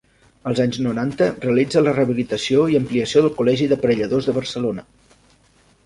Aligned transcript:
Als 0.51 0.61
anys 0.63 0.79
noranta 0.85 1.27
realitza 1.43 1.83
la 1.85 1.93
rehabilitació 1.99 2.65
i 2.75 2.79
ampliació 2.81 3.25
del 3.27 3.37
Col·legi 3.43 3.71
d'Aparelladors 3.75 4.31
de 4.31 4.37
Barcelona. 4.43 4.91